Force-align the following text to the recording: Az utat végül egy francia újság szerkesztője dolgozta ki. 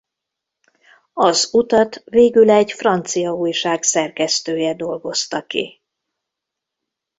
Az 1.13 1.49
utat 1.53 2.03
végül 2.05 2.49
egy 2.49 2.71
francia 2.71 3.33
újság 3.33 3.83
szerkesztője 3.83 4.73
dolgozta 4.75 5.45
ki. 5.45 5.81